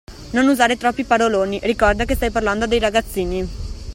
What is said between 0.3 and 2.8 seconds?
Non usare troppi paroloni, ricorda che stai parlando a dei